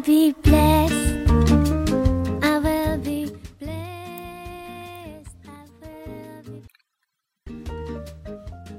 [0.00, 0.94] be blessed.
[2.42, 3.30] I will be
[3.60, 5.36] blessed.
[5.46, 6.62] I will be.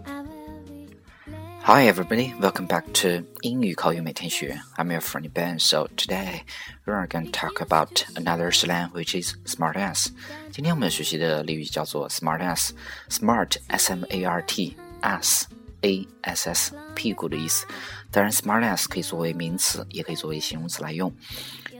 [0.05, 0.89] I will be
[1.25, 1.63] blessed.
[1.63, 4.59] Hi everybody, welcome back to 英语口语每天学.
[4.77, 5.59] I'm your friend Ben.
[5.59, 6.41] So today
[6.85, 10.07] we are going to talk about another slang which is smartass.
[10.51, 12.71] 今天我们学习的俚语叫做 smartass.
[13.09, 13.57] Smart,
[15.82, 17.66] a s s 屁股的意思。
[18.10, 21.12] 当然，smartass 可以作为名词，也可以作为形容词来用。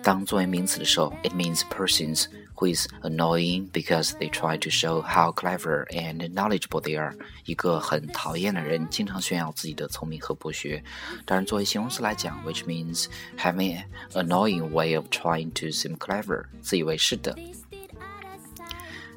[0.02, 6.80] 当作为名词的时候，it means persons who is annoying because they try to show how clever and knowledgeable
[6.80, 7.15] they are。
[7.45, 10.83] 一个很讨厌的人，经常炫耀自己的聪明和博学。
[11.25, 13.06] 当然，作为形容词来讲，which means
[13.39, 17.37] having an annoying way of trying to seem clever，自以为是的。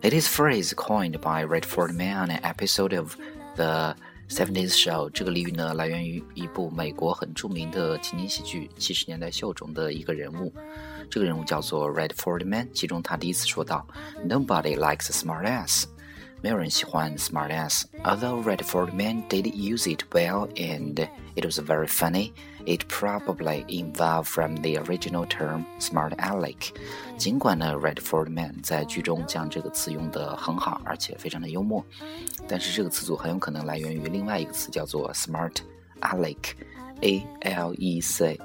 [0.02, 3.16] It is phrase coined by Red Forman in an episode of
[3.56, 3.96] the
[4.28, 10.52] Seventies Show 这个俚语呢，来源于一部美国很著名的情景喜剧《七十年代秀》中的一个人物。
[11.10, 13.88] 这个人物叫做 Redford Man，其中他第一次说到
[14.28, 15.86] ：“Nobody likes a smart ass。”
[16.46, 17.86] 没有人喜欢 Smartass.
[18.04, 22.34] Although Red Forman did use it well and it was very funny,
[22.68, 26.76] it probably evolved from the original term Smart Alec.
[27.18, 31.84] 尽管呢，Red Forman 在剧中将这个词用得很好，而且非常的幽默，
[32.48, 35.56] 但是这个词组很有可能来源于另外一个词叫做 Smart
[36.02, 38.40] Alec，A L E C。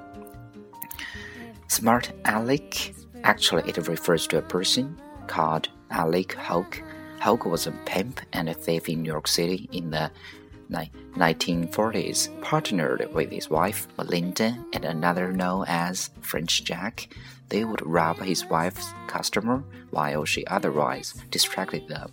[1.69, 4.95] Smart Alec actually it refers to a person
[5.29, 6.83] called Alec Hoag
[7.21, 10.11] Hoag was a pimp and a thief in New York City in the
[10.71, 17.09] 1940s, partnered with his wife Melinda and another known as French Jack.
[17.51, 22.09] They would rob his wife's customer while she otherwise distracted them.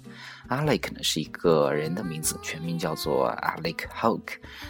[0.49, 4.23] Alec 呢是一个人的名字，全名叫做 Alec Hoag。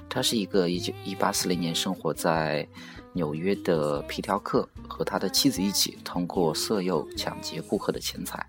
[0.08, 2.68] 他是一个一九一八四零年生活在
[3.14, 8.46] 纽约的皮条客，和他的妻子一起通过色诱抢劫顾客的钱财。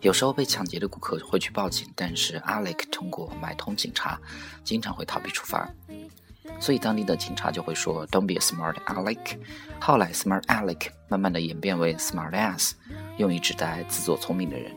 [0.00, 4.18] 有时候被抢劫的顾客会去报警，但是 Alec 通过买通警察，
[4.64, 5.68] 经常会逃避处罚，
[6.58, 9.38] 所以当地的警察就会说 "Don't be a smart Alec"。
[9.78, 12.72] 后来 "smart Alec" 慢慢的演变为 "smart ass"，
[13.18, 14.74] 用于指代自作聪明的人。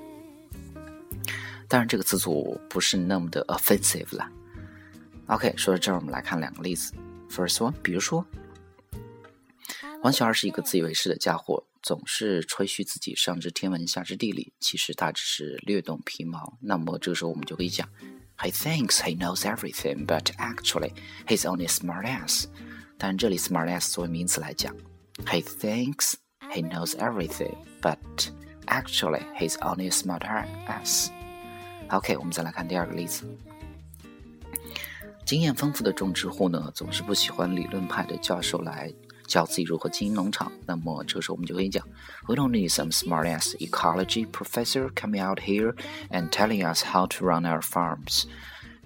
[1.69, 4.29] 当然，这个词组不是那么的 offensive 了。
[5.27, 6.93] OK，说到这儿，我们来看两个例子。
[7.31, 8.23] First one，比如说，
[10.03, 11.65] 王小二是一个自以为是的家伙。
[11.81, 16.57] 总是吹嘘自己上知天文下知地理，其实他只是略懂皮毛。
[16.61, 17.85] 那么这个时候我们就可以讲
[18.37, 20.93] ，He thinks he knows everything, but actually
[21.27, 22.45] he's only smart ass。
[22.97, 24.73] 但这里 smart ass 作为名词来讲
[25.25, 26.13] ，He thinks
[26.53, 27.97] he knows everything, but
[28.67, 30.21] actually he's only smart
[30.67, 31.09] ass。
[31.89, 33.25] OK，我们再来看第二个例子。
[35.25, 38.93] 经验丰富的种植户呢，总是不喜欢理论派的教授来
[39.26, 40.50] 教自己如何经营农场。
[40.66, 41.86] 那么这个时候我们就可以讲，
[42.26, 45.74] We don't need some smart-ass ecology professor coming out here
[46.10, 48.24] and telling us how to run our farms。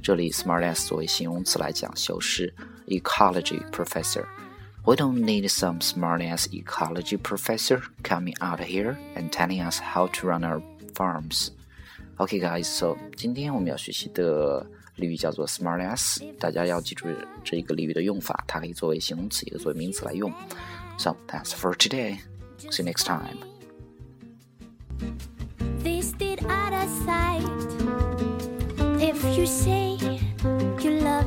[0.03, 2.55] 这里 smart-ass 作为形容词来讲，修饰
[2.89, 10.09] ecology professor。We don't need some smart-ass ecology professor coming out here and telling us how
[10.09, 10.61] to run our
[10.95, 11.51] farms.
[12.17, 12.65] Okay, guys.
[12.65, 14.67] So 今天我们要学习的
[14.98, 17.08] 俚语叫做 smartass，大家要记住
[17.44, 20.32] 这一个俚语的用法，它可以作为形容词，也可以作为名词来用。
[20.98, 22.18] So that's for today.
[22.72, 23.38] See you next time.
[29.00, 29.98] If you say
[30.82, 31.26] you love